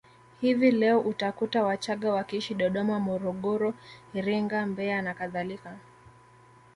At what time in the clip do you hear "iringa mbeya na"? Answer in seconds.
4.13-5.13